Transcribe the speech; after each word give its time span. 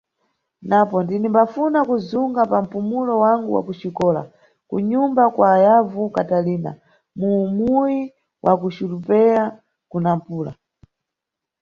Napo, 0.69 0.95
ndinimbafuna 1.03 1.79
kuzunga 1.89 2.41
pa 2.51 2.57
mpumulo 2.65 3.13
wangu 3.23 3.49
wa 3.55 3.61
ku 3.67 3.73
xikola 3.79 4.21
ku 4.69 4.75
nyumba 4.89 5.23
kwa 5.35 5.49
yavu 5.65 6.03
Katalina, 6.15 6.71
mu 7.19 7.31
muyi 7.55 7.99
wa 8.45 8.53
Currupeia 8.59 9.43
ku 9.89 9.97
Nampula. 10.03 10.51